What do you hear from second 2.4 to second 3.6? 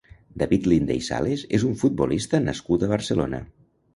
nascut a Barcelona.